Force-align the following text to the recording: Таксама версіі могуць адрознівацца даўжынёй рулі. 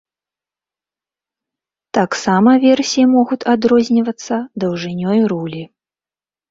Таксама 1.97 2.55
версіі 2.65 3.05
могуць 3.15 3.41
адрознівацца 3.57 4.35
даўжынёй 4.67 5.19
рулі. 5.35 5.63